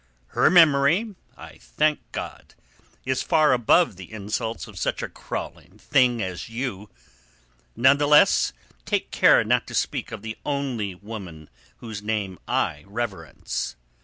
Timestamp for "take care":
8.83-9.43